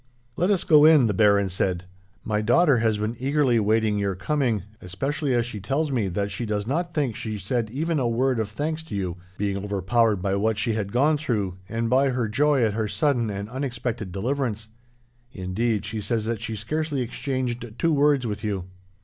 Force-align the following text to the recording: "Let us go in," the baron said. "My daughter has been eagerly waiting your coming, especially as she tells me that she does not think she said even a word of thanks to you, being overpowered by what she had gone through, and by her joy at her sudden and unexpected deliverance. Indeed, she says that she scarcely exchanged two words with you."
"Let 0.35 0.49
us 0.49 0.63
go 0.63 0.83
in," 0.83 1.05
the 1.05 1.13
baron 1.13 1.47
said. 1.49 1.83
"My 2.23 2.41
daughter 2.41 2.79
has 2.79 2.97
been 2.97 3.15
eagerly 3.19 3.59
waiting 3.59 3.99
your 3.99 4.15
coming, 4.15 4.63
especially 4.81 5.35
as 5.35 5.45
she 5.45 5.59
tells 5.59 5.91
me 5.91 6.07
that 6.07 6.31
she 6.31 6.43
does 6.43 6.65
not 6.65 6.95
think 6.95 7.15
she 7.15 7.37
said 7.37 7.69
even 7.69 7.99
a 7.99 8.07
word 8.07 8.39
of 8.39 8.49
thanks 8.49 8.81
to 8.85 8.95
you, 8.95 9.17
being 9.37 9.63
overpowered 9.63 10.15
by 10.15 10.33
what 10.37 10.57
she 10.57 10.73
had 10.73 10.91
gone 10.91 11.17
through, 11.17 11.57
and 11.69 11.87
by 11.87 12.09
her 12.09 12.27
joy 12.27 12.63
at 12.63 12.73
her 12.73 12.87
sudden 12.87 13.29
and 13.29 13.47
unexpected 13.49 14.11
deliverance. 14.11 14.69
Indeed, 15.33 15.85
she 15.85 16.01
says 16.01 16.25
that 16.25 16.41
she 16.41 16.55
scarcely 16.55 17.01
exchanged 17.01 17.73
two 17.77 17.93
words 17.93 18.25
with 18.25 18.43
you." 18.43 18.63